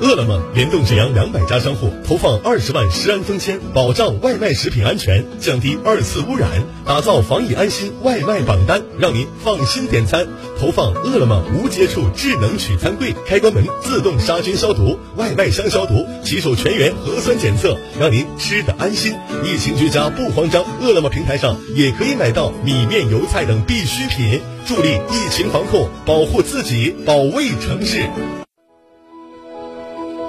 [0.00, 6.48] 饿了么联动沈阳两百家商户，投放二十万食安封签，保障外卖食品安全，降低二次污染，
[6.86, 10.26] 打造防疫安心外卖榜单，让您放心点餐。
[10.58, 19.14] 投放饿了么无接触智能取餐柜，开关门自动杀菌消毒，外卖箱消毒，骑手全员核酸检测，让您吃得安心。
[19.44, 28.08] 疫情居家不慌张，饿了么平台上也可以买到米面油菜等必需品，助力疫情防控，保护自己，保卫城市。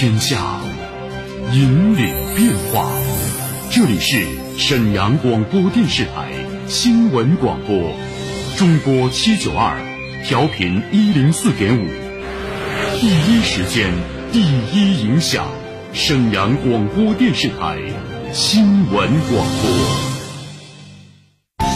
[0.00, 0.60] 天下，
[1.52, 2.88] 引领变化。
[3.68, 4.24] 这里是
[4.56, 6.30] 沈阳广播电视台
[6.68, 7.76] 新闻广播，
[8.56, 9.76] 中波七九二，
[10.24, 11.88] 调频一零四点五，
[13.00, 13.92] 第一时间，
[14.30, 14.40] 第
[14.72, 15.48] 一影响。
[15.92, 17.80] 沈阳广播电视台
[18.32, 19.44] 新闻广
[21.58, 21.66] 播，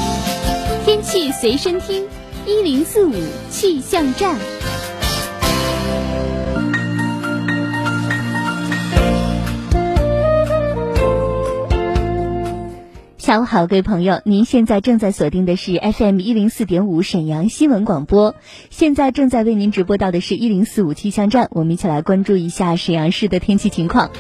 [0.85, 2.07] 天气随身听，
[2.47, 3.15] 一零四五
[3.51, 4.39] 气象站。
[13.33, 18.35] 下午好，各位朋友，您现在正在锁定的是 FM 一零四点五沈阳新闻广播。
[18.69, 24.11] 现在正在为您直播到的是一零四五气象站，我们一起来关注一下沈阳市的天气情况。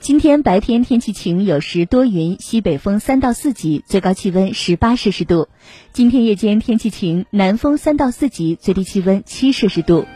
[0.00, 5.48] 今天白天天气晴，有时多云，西北风三到四级，最高气温十八摄氏度。
[5.92, 10.06] 今天夜间天气晴，南风三到四级，最低气温七摄氏度。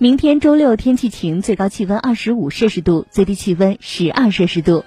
[0.00, 4.84] 明天周六天气晴，最高气温二十五摄氏度，最低气温十二摄氏度。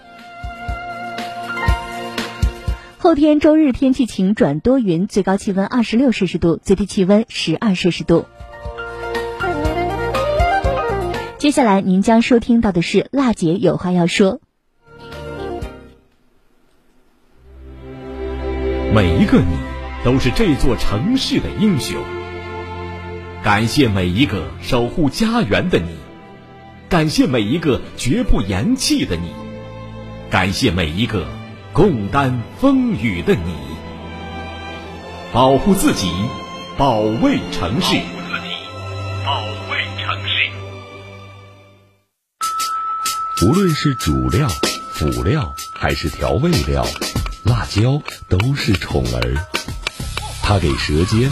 [2.98, 8.26] 后天周日天气晴转多云，最高气温二十六摄氏度，最低气温十二摄氏度。
[11.38, 14.40] 接下来您将收听到的是辣姐有话要说。
[18.94, 19.58] 每一个你，
[20.06, 22.02] 都是这座城市的英雄。
[23.44, 25.96] 感谢每一个守护家园的你，
[26.88, 29.32] 感谢每一个绝不言弃的你，
[30.30, 31.26] 感谢每一个
[31.74, 33.56] 共担风雨的你。
[35.34, 36.12] 保护自己，
[36.78, 37.96] 保卫城市。
[37.96, 38.48] 保护自己，
[39.26, 39.42] 保
[39.72, 40.52] 卫城市。
[43.44, 44.48] 无论是主料、
[44.94, 46.86] 辅料还是调味料，
[47.44, 49.48] 辣椒都是宠儿。
[50.44, 51.32] 它给舌尖。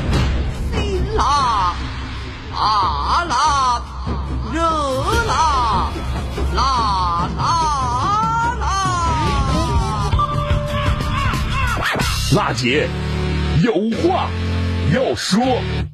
[2.61, 3.81] 啦啦
[4.53, 4.61] 热
[5.25, 5.89] 啦
[6.53, 6.59] 啦
[7.33, 7.39] 啦
[8.59, 8.65] 啦，
[12.31, 12.87] 娜姐
[13.63, 13.73] 有
[14.07, 14.29] 话
[14.93, 15.90] 要说。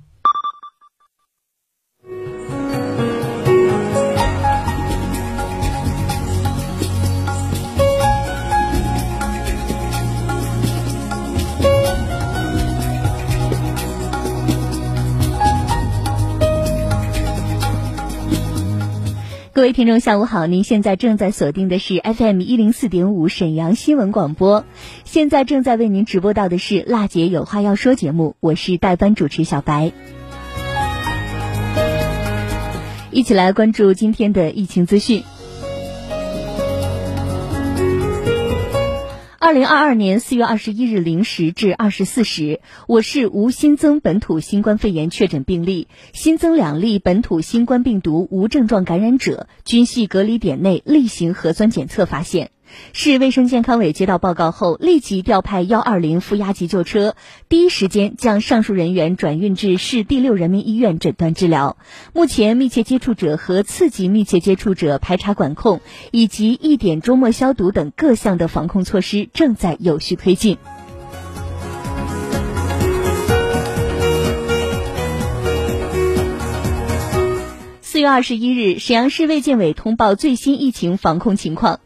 [19.57, 20.45] 各位听众，下午好！
[20.45, 24.63] 您现在正在锁定的是 FM 一零四点五沈阳新闻广播，
[25.03, 29.93] 现在正在为您直播到的是《辣姐有话要说》节目，我是代班主持小白，
[33.09, 35.23] 一起来关注今天的疫情资讯。
[39.39, 52.49] 二零二二年四月二十一日零时至二十四时，我市无新增本土新冠肺炎确诊病例，新增两例本土新冠病毒无症状感染者，均系隔离点内例行核酸检测发现。
[52.93, 57.15] 市卫生健康委接到报告后，立即调派幺二零负压急救车，
[57.49, 61.77] 第一时间将上述人员转运至市第六人民医院诊断治疗。
[62.13, 65.81] 目前，密切接触者和次级密切接触者排查管控
[66.11, 70.57] 以及一点周末消毒等各项的防控措施正在有序推进。
[77.81, 81.79] 四月二十一日，沈阳市卫健委通报最新疫情防控情况。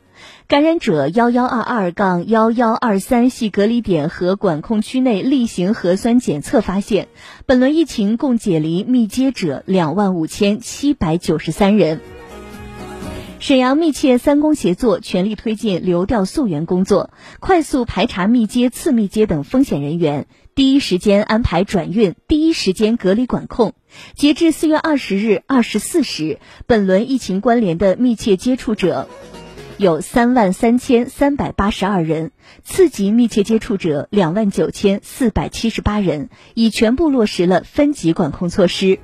[0.52, 7.08] 感染者幺幺二二杠幺幺二三系隔离点和管控区内例行核酸检测发现，
[7.46, 12.02] 本轮疫情共解离密接者两万五千七百九十三人。
[13.40, 23.74] 沈阳密切三公协作，全力推进流调溯源工作，快速排查密接、次密接等风险人员，第一时间安排转运，第一时间隔离管控。
[24.18, 29.08] 截至四月二十日二十四时，本轮疫情关联的密切接触者。
[29.82, 32.30] 有三万三千三百八十二人，
[32.64, 39.00] 次级密切接触者两万九千四百七十八人，已全部落实了分级管控措施。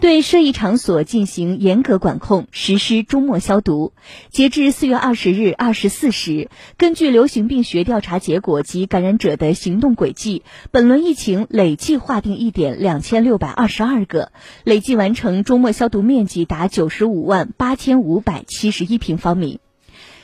[0.00, 3.92] 对涉疫场所进行严格管控，实施终末消毒。
[4.30, 6.48] 截至四月二十日二十四时，
[6.78, 14.32] 根据流行病学调查结果及感染者的行动轨迹，本轮疫情累计划定疫点两千六百二十二个，
[14.64, 19.60] 累计完成终末消毒面积达九十五万八千五百七十一平方米。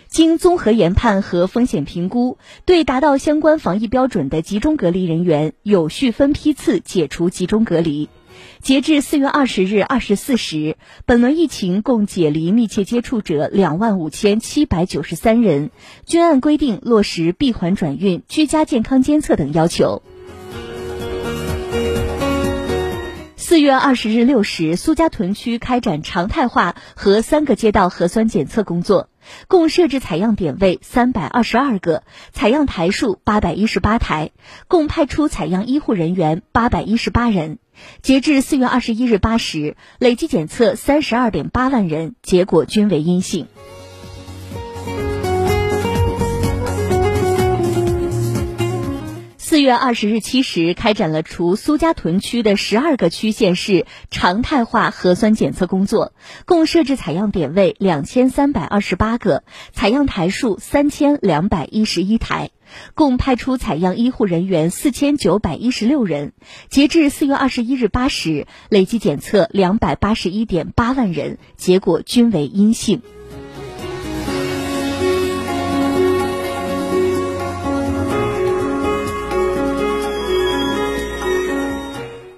[0.08, 8.08] 经综合研判和风险评估，对达到相关防疫标准的集中隔离人员，有序分批次解除集中隔离。
[8.60, 15.70] 截至四月二十日二十四时，本轮疫情共解离密切接触者两万五千七百九十三人，
[16.04, 20.02] 均按规定落实闭环转运、居家健康监测等要求。
[23.48, 29.08] 四月二十日六时，苏家屯区开展常态化和三个街道核酸检测工作，
[29.46, 32.02] 共设置采样点位三百二十二个，
[32.32, 34.32] 采样台数八百一十八台，
[34.66, 37.60] 共派出采样医护人员八百一十八人。
[38.02, 43.46] 截至四月二十一日八时，累计检测三十二点八万人，结果均为阴性。
[49.56, 56.12] 四月二十日七时，开展了除苏家屯区的十二个区县市常态化核酸检测工作，
[56.44, 62.50] 共设置采样点位两千三百二十八个，采样台数三千两百一十一台。
[62.92, 66.34] 共派出采样医护人员四千九百一十六人，
[66.68, 73.00] 截至四月二十一日八时，累计检测两百八十一点八万人，结果均为阴性。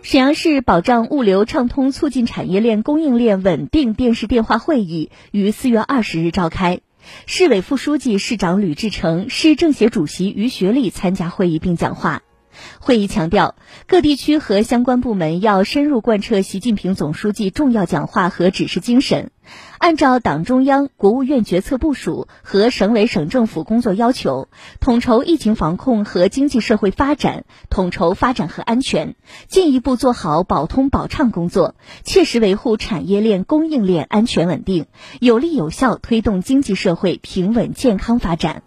[0.09, 6.81] 沈阳市保障物流畅通、促进产业链供应链稳定电视电话会议于四月二十日召开。
[7.27, 12.23] 市委副书记、市长吕志成、市政协主席于学利参加会议并讲话。
[12.81, 13.55] 会议强调，
[13.87, 19.31] 各地区和相关部门要深入贯彻习近平总书记重要讲话和指示精神，
[19.79, 24.49] 按照党中央、国务院决策部署和省委省政府工作要求，
[24.81, 29.15] 统筹疫情防控和经济社会发展，统筹发展和安全，
[29.49, 31.75] 进一步做好保通保畅工作，
[32.05, 34.87] 切实维护产业链、供应链安全稳定，
[35.21, 38.63] 有力有效推动经济社会平稳健康发展。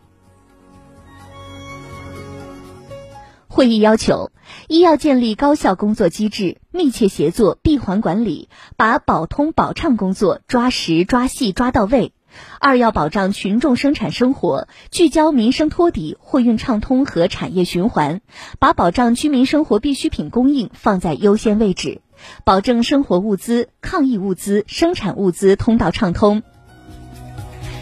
[3.51, 4.31] 会议要求：
[4.69, 12.13] 一要建立高效工作机制，密切协作、闭环管理，把保通保畅工作抓实、抓细、抓到位；
[12.61, 18.21] 二要保障群众生产生活，聚焦民生托底、货运畅通和产业循环，
[18.57, 21.99] 把保障居民生活必需品供应放在优先位置，
[22.45, 26.41] 保证生活物资、抗疫物资、生产物资通道畅通，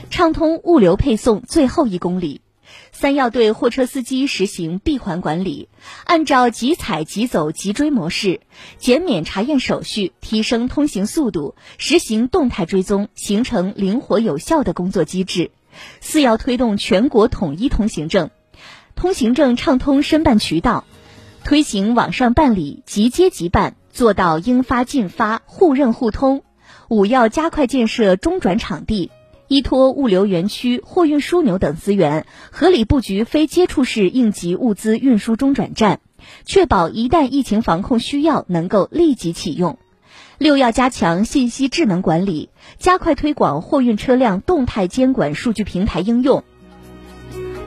[0.09, 2.41] 畅通物流配送最后一公里。
[2.99, 5.69] 三要对货车司机实行闭环管理，
[6.03, 8.41] 按照即采即走即追模式，
[8.77, 15.51] 减免查验手续，提升通行速度，实行动态追踪，形成灵活有效的工作机制。
[16.01, 18.31] 四要推动全国统一通行证，
[18.95, 20.83] 通行证畅通申办渠道，
[21.45, 26.43] 推行网上办理、即接即办，做到应发尽发、互认互通。
[26.89, 29.09] 五要加快建设中转场地。
[29.49, 36.01] 依托物流园区、货运枢纽等资源，合理布局非接触式应急物资运输中转站，
[36.45, 39.79] 确保一旦疫情防控需要能够立即启用。
[40.37, 46.43] 六要加强信息智能管理，加快推广货运车辆动态监管数据平台应用，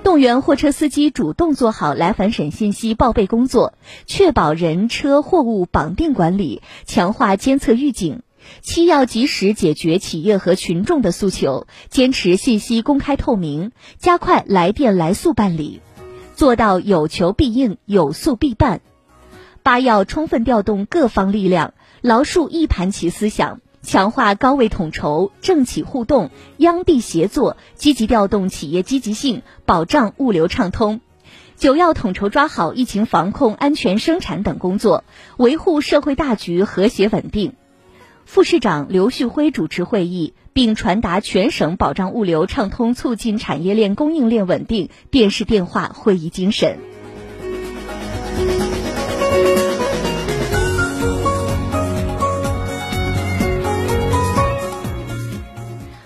[0.05, 3.75] 动员货车司机主动做好来返审信息报备工作，
[4.07, 8.23] 确保人车货物绑定管理，强化监测预警。
[8.61, 15.81] 七要及时解决企业和群众的诉求，坚持信息公开透明，加快来电来诉办理，
[16.35, 18.81] 做到有求必应、有诉必办。
[19.63, 31.01] 八要充分调动各方力量，牢树一盘棋思想，强化高位统筹、政企互动、央地协作，积极调动企业积极性，保障物流畅通。
[31.57, 35.05] 九要统筹抓好疫情防控、安全生产等工作，
[35.37, 37.55] 维护社会大局和谐稳定。
[38.25, 46.79] 副市长刘旭辉主持会议，并传达全省保障物流畅通、促进产业链供应链稳定电视电话会议精神。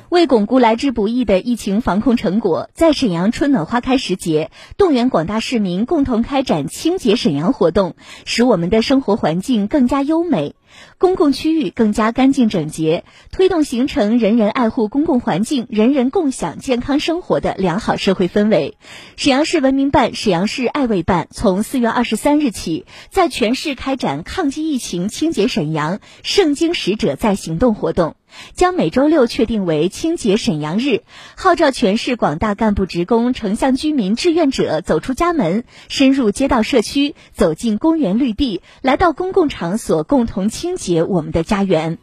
[0.09, 7.95] 为巩固来之不易的疫情防控成果，在沈阳春暖花开时节，动员广大市民共同开展清洁沈阳活动，
[8.25, 10.56] 使我们的生活环境更加优美。
[10.99, 18.77] 公共区域更加干净整洁，推动形成人人爱护公共环境、人人共享健康生活的良好社会氛围。
[19.17, 28.16] 沈阳市文明办、沈阳市爱卫办从四月二十三日起，在全市开展抗击疫情、清洁沈阳、圣京使者在行动活动。
[28.55, 31.03] 将每周六确定为清洁沈阳日，
[31.37, 41.99] 号召全市广大干部职工、城乡居民志愿者走出家门，深入街道社区，走进公园绿地，来到公共场所，共同清洁我们的家园。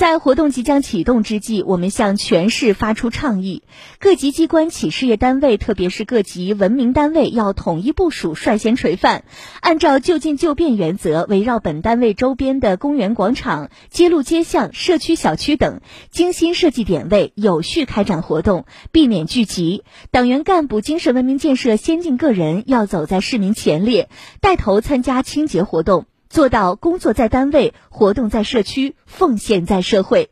[0.00, 3.62] 在活动即将启动之际，我们向全市发出倡议：
[3.98, 9.24] 各级机关企事业单位，特别是各级文明单位，要统一部署，率先垂范，
[9.60, 19.84] 按照就近就便原则，围绕本单位周边的公园、广场、街路、街巷、社区、小区等，精心设计点位，有序开展活动，避免聚集。
[20.10, 24.08] 党员干部、精神文明建设先进个人要走在市民前列，
[24.40, 26.06] 带头参加清洁活动。
[26.30, 30.30] 做到工作在单位，活动在社区，奉献在社会。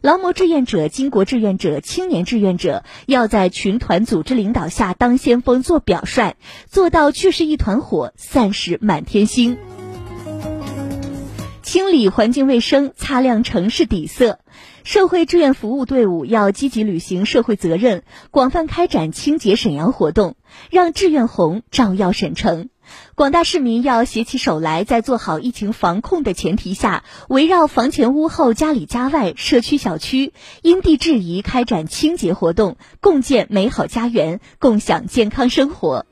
[0.00, 6.36] 劳模志愿者、巾帼志愿者、青年志愿者要在群团组织领导下当先锋、做表率，
[6.68, 9.58] 做到聚是一团火，散是满天星。
[11.62, 14.38] 清理环境卫生，擦亮城市底色。
[14.84, 20.36] 社会志愿服务队伍要积极履行社会责任，广泛开展清洁沈阳活动，
[20.70, 22.70] 让志愿红照耀沈城。
[23.14, 30.32] 广大市民要携起手来，在做好疫情防控的前提下，围绕房前屋后、家里家外、社区小区，
[30.62, 36.06] 因地制宜开展清洁活动，共建美好家园，共享健康生活。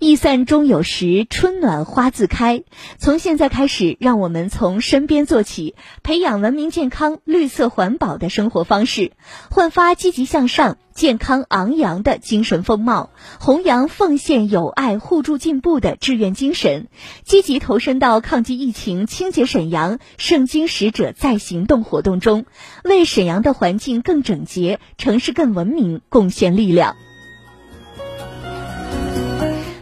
[0.00, 2.64] 易散终有时，春暖花自开。
[2.96, 9.12] 从现在开始，让我们从身边做起，培养文明、健康、绿色环保的生活方式，
[9.50, 16.88] 焕发积极向上、健康昂扬的精神风貌，弘扬奉献、友爱、互助、进步的志愿精神，
[17.22, 22.46] 积极投身到抗击疫情、清洁沈阳、圣经使者在行动活动中，
[22.84, 26.96] 为沈阳的环境更整洁、城市更文明贡献力量。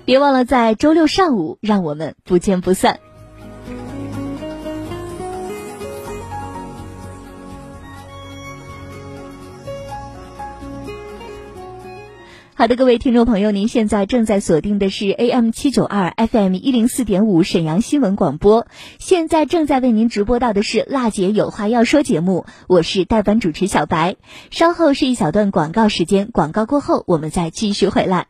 [0.08, 2.98] 别忘了在周六上午，让我们不见不散。
[12.54, 18.66] 好的，各位听众朋友，您现在正在锁定的是 AM 七九二 FM 一零四点五沈阳新闻广播。
[18.98, 24.16] 现在正在为您直播到的是《辣姐有话要说》节目，我是代班主持小白。
[24.50, 28.28] 稍后是一小段广告时间，广告过后我们再继续回来。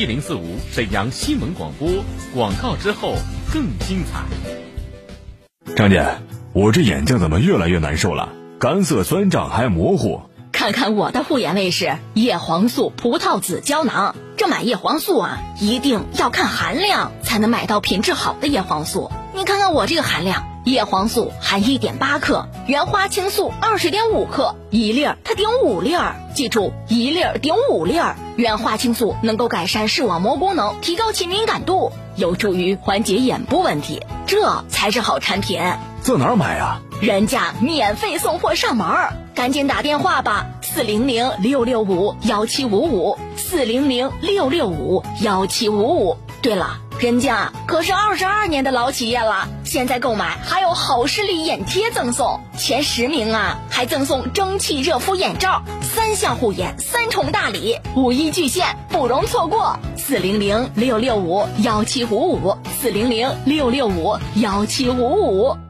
[0.00, 1.86] 一零四五沈阳新闻广播，
[2.34, 3.16] 广告之后
[3.52, 4.24] 更精彩。
[5.76, 6.16] 张姐，
[6.54, 8.30] 我这眼睛怎么越来越难受了？
[8.58, 10.22] 干涩、酸胀还模糊。
[10.52, 14.16] 看看我的护眼卫士叶黄素葡萄籽胶囊。
[14.38, 19.10] 这买叶黄素啊，一定要看含量，才能买到品质好的叶黄素。
[19.34, 26.16] 你看看我这个含量，叶黄素含一点八克，原花青素二十点五克，一粒儿它顶五粒儿。
[26.34, 28.16] 记住，一粒儿顶五粒儿。
[28.36, 35.60] 原花青素能够改善视网膜功能，提高其敏感度，有助于缓解眼部问题，这才是好产品。
[36.02, 36.80] 在哪儿买呀？
[37.00, 46.16] 人家免费送货上门儿，赶紧打电话吧，四零零六六五幺七五五，四零零六六五幺七五五。
[46.42, 59.78] 对了，人家可是二十二年的老企业了，现在购买还有好视力眼贴赠送，前十名啊还赠送蒸汽热敷眼罩，三项护眼，三重大礼，五一巨献，不容错过。
[59.96, 65.69] 四零零六六五幺七五五，四零零六六五幺七五五。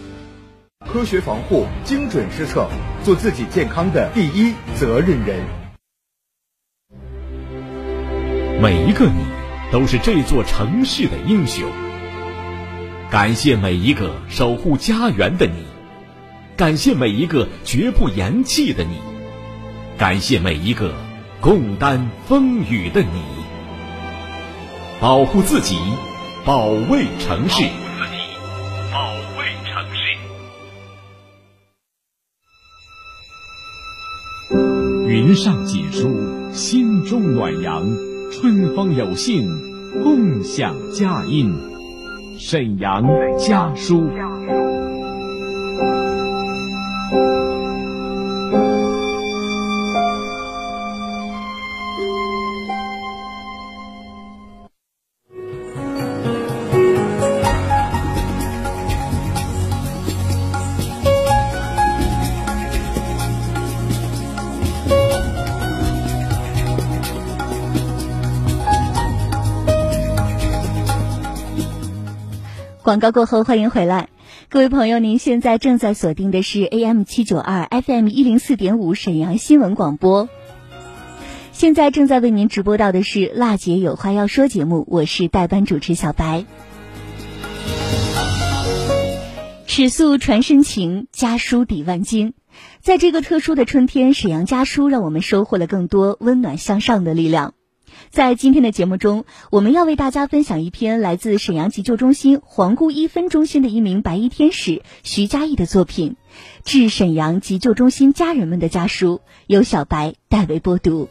[0.87, 2.67] 科学防护，精准施策，
[3.03, 5.39] 做自己健康的第一责任人。
[8.59, 9.23] 每一个你，
[9.71, 11.69] 都是这座城市的英雄。
[13.09, 15.65] 感谢每一个守护家园的你，
[16.57, 18.97] 感谢每一个绝不言弃的你，
[19.97, 20.93] 感谢每一个
[21.39, 23.21] 共担风雨的你。
[24.99, 25.79] 保护自己，
[26.43, 27.65] 保卫城市。
[35.33, 36.07] 上锦书，
[36.51, 37.83] 心中暖阳；
[38.31, 39.47] 春风有幸，
[40.03, 41.53] 共享佳音。
[42.37, 43.03] 沈阳
[43.37, 44.09] 家书。
[72.83, 74.09] 广告过后，欢迎回来，
[74.49, 80.27] 各位朋友，您现在正在锁定的是 AM 七九二 FM 一零四点五沈阳新闻广播。
[81.51, 86.45] 现在正在为您直播到的是辣姐有话要说节目，我是代班主持小白。
[89.67, 92.33] 尺素传深情，家书抵万金。
[92.79, 97.53] 在这个特殊的春天，沈阳家书让我们收获了更多温暖向上的力量。
[98.11, 106.17] 在今天的节目中，我们要为大家分享一篇来自沈阳急救中心皇姑一分中心的一名白衣天使徐佳艺的作品，
[106.65, 111.07] 致沈阳急救中心家人们的家书，由小白代为播读。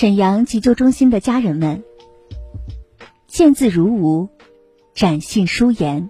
[0.00, 1.84] 沈阳急救中心的家人们，
[3.26, 4.30] 见字如晤，
[4.94, 6.08] 展信书言。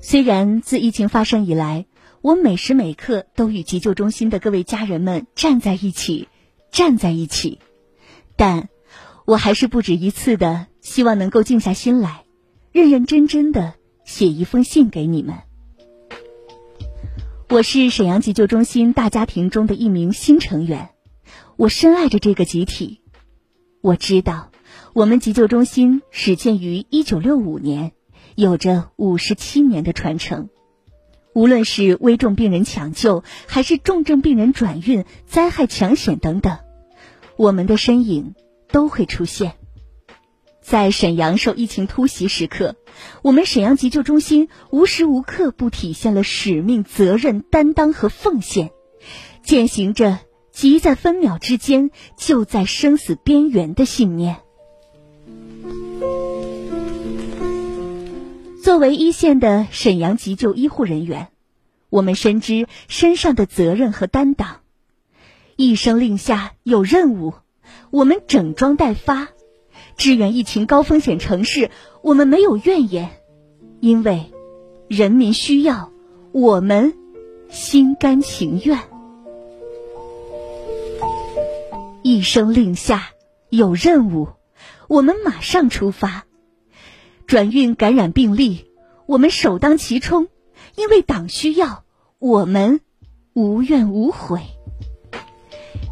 [0.00, 1.84] 虽然自疫情发生以来，
[2.22, 6.28] 我每时每刻都与急救中心的各位家人们站在一起，
[6.70, 7.58] 站在一起，
[8.36, 8.70] 但
[9.26, 12.24] 我还是不止一次的希望能够静下心来，
[12.72, 13.74] 认认真真的
[14.06, 15.34] 写一封信给你们。
[17.50, 20.88] 我是沈阳急救中心大家庭中的一名新成员，
[21.62, 23.02] 我深爱着这个集体。
[23.82, 24.50] 我知道，
[24.94, 27.92] 我们急救中心始建于一九六五年。
[28.34, 30.48] 有着五十七年的传承，
[31.34, 36.58] 无论是危重病人抢救，还是重症病人转运、灾害抢险等等，
[37.36, 38.34] 我们的身影
[38.66, 39.52] 都会出现。
[40.60, 42.74] 在沈阳受疫情突袭时刻，
[43.22, 48.72] 我们沈阳急救中心无时无刻不体现了使命、责任、担当和奉献，
[49.44, 50.18] 践行着
[50.52, 54.36] “急在分秒之间，就在生死边缘”的信念。
[58.62, 61.28] 作为一线的沈阳急救医护人员，
[61.90, 64.60] 我们深知身上的责任和担当。
[65.56, 67.34] 一声令下有任务，
[67.90, 69.30] 我们整装待发，
[69.96, 71.70] 支援疫情高风险城市。
[72.02, 73.10] 我们没有怨言，
[73.80, 74.30] 因为
[74.88, 75.90] 人民需要，
[76.32, 76.94] 我们
[77.48, 78.91] 心甘情愿。
[82.02, 83.10] 一声令下
[83.48, 84.28] 有任务，
[84.88, 86.24] 我们马上出发。
[87.26, 88.66] 转运感染病例，
[89.06, 90.28] 我们首当其冲，
[90.74, 91.84] 因为党需要，
[92.18, 92.80] 我们
[93.34, 94.40] 无怨无悔。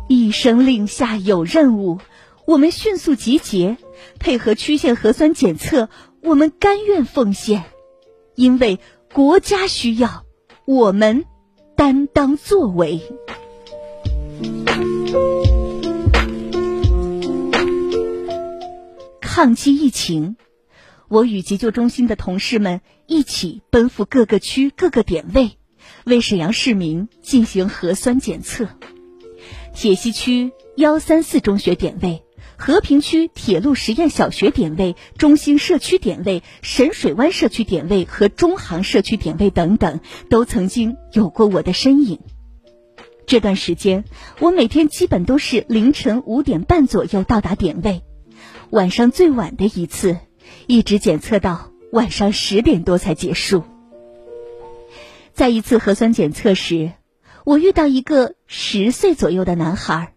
[0.09, 2.01] 一声令下有任务，
[2.45, 3.77] 我们迅速集结，
[4.19, 5.89] 配合区县核酸检测，
[6.23, 7.65] 我们甘愿奉献，
[8.35, 8.81] 因为
[9.13, 10.25] 国家需要，
[10.65, 11.25] 我们
[11.77, 13.01] 担当作为。
[19.43, 20.37] 抗击疫情。
[21.09, 25.53] 我与急救中心的同事们一起奔赴各个区各个点位，
[26.05, 28.69] 为沈阳市民进行核酸检测。
[29.73, 32.23] 铁西区幺三四中学点位、
[32.59, 42.19] 和平区铁路实验小学点位、中心社区点位、沈水湾社区点位和中航社区点位等等，都曾经有过我的身影。
[43.27, 44.05] 这段时间，
[44.39, 48.03] 我每天基本都是凌晨五点半左右到达点位，
[48.71, 50.19] 晚上最晚的一次。
[50.67, 53.65] 一直检测到晚上十点多才结束。
[55.33, 56.93] 在一次核酸检测时，
[57.45, 60.15] 我遇到一个十岁左右的男孩。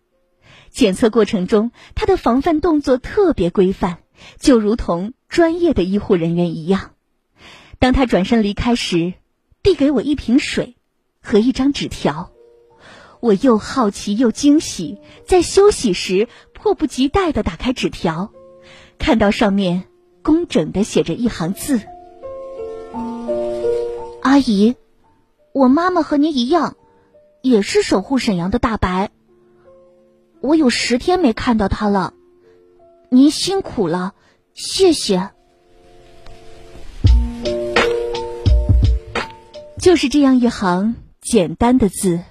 [0.72, 3.98] 检测过程中，他的防范动作特别规范，
[4.40, 6.92] 就如同专业的医护人员一样。
[7.80, 9.14] 当他转身离开时，
[9.62, 10.76] 递给我一瓶水
[11.22, 12.32] 和一张纸条。
[13.20, 18.34] 我又好奇又惊喜，在休息时迫不及待的打开纸条，
[19.04, 19.84] 看到上面。
[20.22, 21.82] 工整的写着一行字
[24.24, 24.78] ：“阿姨，
[25.52, 26.78] 我妈妈和您一样，
[27.42, 29.12] 也是守护沈阳的大白。
[30.40, 32.14] 我有十天没看到她了，
[33.10, 34.14] 您辛苦了，
[34.54, 35.32] 谢谢。”
[39.78, 42.22] 就是这样一行简单的字，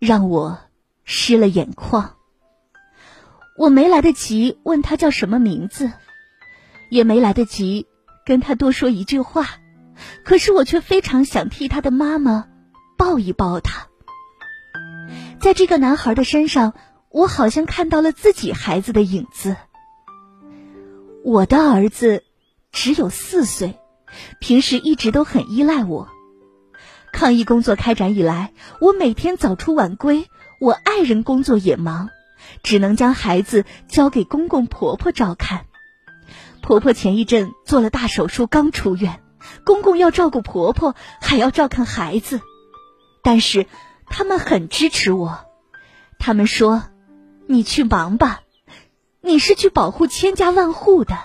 [0.00, 0.58] 让我
[1.04, 2.16] 湿了眼眶。
[3.56, 5.92] 我没来得及问他叫什么名字。
[6.90, 7.86] 也没来得及
[8.26, 9.46] 跟他多说一句话，
[10.24, 12.48] 可是我却非常想替他的妈妈
[12.98, 13.86] 抱一抱他。
[15.40, 16.74] 在这个男孩的身上，
[17.08, 19.56] 我好像看到了自己孩子的影子。
[21.24, 22.24] 我的儿子
[22.72, 23.78] 只有四岁，
[24.38, 26.08] 平时一直都很依赖我。
[27.10, 30.26] 抗疫工作开展以来，我每天早出晚归，
[30.60, 32.10] 我爱人工作也忙，
[32.62, 35.66] 只能将孩子交给公公婆婆照看。
[36.60, 39.20] 婆婆前一阵做了大手术，刚出院，
[39.64, 42.40] 公公要照顾婆婆，还要照看孩子，
[43.22, 43.66] 但是
[44.06, 45.46] 他们很支持我，
[46.18, 46.84] 他们说
[47.48, 48.42] ：“你去忙吧，
[49.20, 51.18] 你是去保护千家万户的。”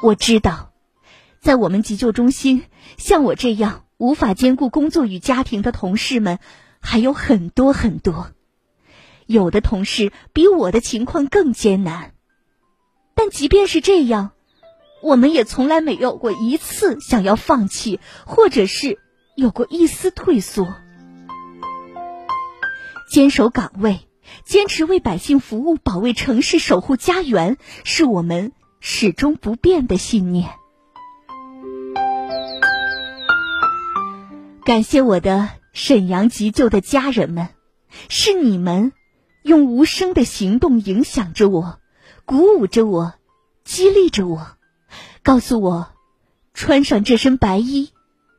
[0.00, 0.70] 我知道，
[1.40, 2.66] 在我们急救中心，
[2.96, 6.38] 像我这样无法兼顾工作与家庭的同事们
[6.80, 8.30] 还有很多很多。
[9.26, 12.12] 有的同事比我的情况更艰难，
[13.14, 14.30] 但即便是这样，
[15.02, 18.98] 我们也从来没有过一次想要放弃，或者是
[19.36, 20.66] 有过一丝退缩。
[23.10, 24.08] 坚守岗位，
[24.44, 30.48] 坚持为百姓服务，保卫城市，守护家园，是我们始终不变的信念。
[34.64, 35.57] 感谢我的。
[35.78, 37.50] 沈阳急救的家人们，
[38.08, 38.92] 是你们
[39.42, 41.78] 用无声的行动影响着我，
[42.24, 43.14] 鼓舞着我，
[43.62, 44.56] 激励着我，
[45.22, 45.92] 告诉我，
[46.52, 47.90] 穿上这身白衣，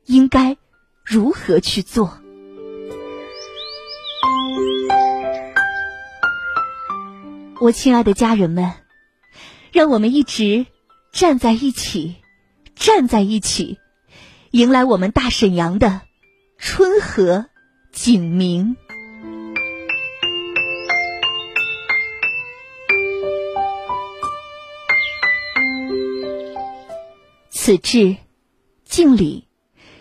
[0.06, 0.58] 应该
[1.06, 2.20] 如何去做。
[7.62, 8.74] 我亲爱的家人们，
[9.72, 10.66] 让我们一直
[11.14, 12.18] 站在一起，
[12.76, 13.80] 站在一起，
[14.52, 16.02] 迎来我们大沈阳的
[16.62, 17.46] 春和
[17.92, 18.76] 景明。
[27.50, 28.18] 此致
[28.84, 29.48] 敬礼，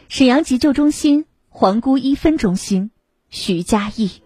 [0.09, 2.91] 沈阳急救中心皇姑一分中心
[3.29, 4.23] 徐佳义。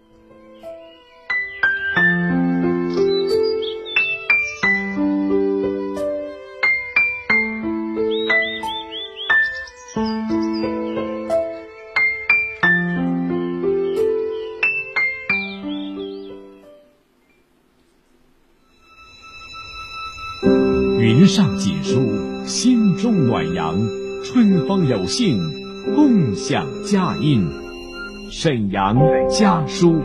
[21.35, 23.75] 上锦书，心中暖阳，
[24.23, 25.39] 春风有幸，
[25.95, 27.49] 共享佳音。
[28.29, 28.95] 沈阳
[29.27, 29.99] 家书。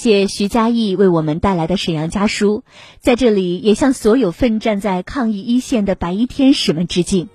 [0.00, 2.64] 谢徐佳义为我们带来的沈阳家书，
[3.00, 7.28] 在这里也向所有奋战在抗疫一线的白衣天使们致敬。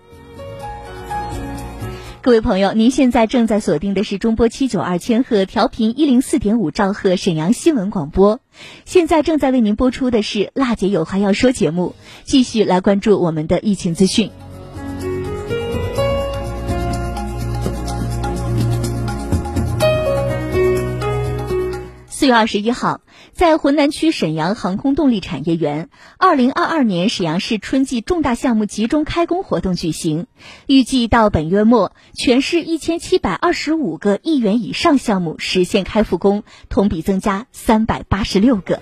[2.24, 8.40] 各位朋友，您现在正在锁定的是中波七九二千赫调频一零四点五兆赫沈阳新闻广播，
[8.84, 14.32] 现在正在为您播出的是《辣姐有话要说》节目，继续来关注我们的疫情资讯。
[22.26, 23.02] 四月二十一号，
[23.34, 30.26] 在浑南区沈阳航空动力产业园，二零二二年沈阳市春季重大项目集中开工活动举行。
[30.66, 38.82] 预计到本月末，全市一千七百二十五个亿元以上项目实现开复工，同比增加三百八十六个。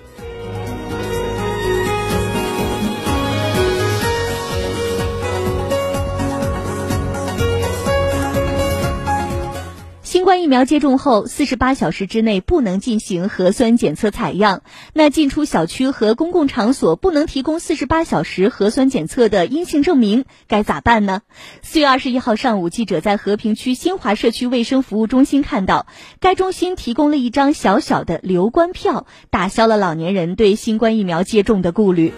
[10.24, 14.62] 新冠疫苗接种后，四十八小时之内不能进行核酸检测采样。
[14.94, 21.24] 那进出小区和公共场所不能提供四十八小时核酸检测的阴性证明，该咋办呢？
[21.62, 25.88] 四月二十一号上午，记者在和平区新华社区卫生服务中心看到，
[26.22, 32.14] 该中心提供了一张小小的留观票，打消了老年人对新冠疫苗接种的顾虑。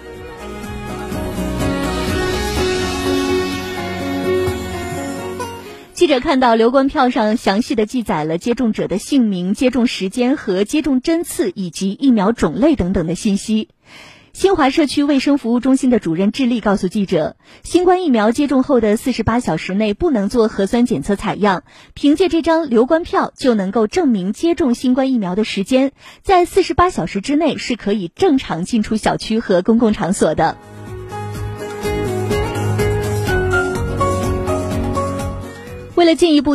[5.95, 13.69] 记者看到留观票上详细的记载了接种者的姓名、接种时间和接种针刺以及疫苗种类等等的信息。
[14.33, 30.57] 新华社区卫生服务中心的主任智利告诉记者，新冠疫苗接种后的四十八小时内不能做核酸检测采样，凭借这张留观票就能够证明接种新冠疫苗的时间，在四十八小时之内是可以正常进出小区和公共场所的。
[35.95, 36.53] 为了进一步。